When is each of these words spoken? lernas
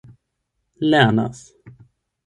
lernas 0.89 1.39